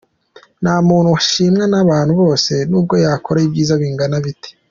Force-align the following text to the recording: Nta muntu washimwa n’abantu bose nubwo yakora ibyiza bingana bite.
Nta 0.61 0.75
muntu 0.87 1.07
washimwa 1.15 1.65
n’abantu 1.71 2.11
bose 2.21 2.53
nubwo 2.69 2.95
yakora 3.03 3.39
ibyiza 3.47 3.73
bingana 3.81 4.17
bite. 4.25 4.49